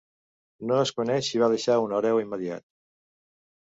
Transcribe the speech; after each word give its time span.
No 0.69 0.77
es 0.85 0.93
coneix 1.01 1.29
si 1.33 1.43
va 1.43 1.49
deixar 1.55 1.77
un 1.85 1.95
hereu 1.99 2.23
immediat. 2.25 2.67